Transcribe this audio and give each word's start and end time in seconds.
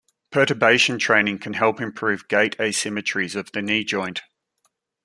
Perturbation 0.31 0.97
training 0.97 1.37
can 1.37 1.53
help 1.53 1.79
improve 1.79 2.27
gait 2.27 2.57
asymmetries 2.57 3.35
of 3.35 3.51
the 3.51 3.61
knee 3.61 3.83
joint. 3.83 4.23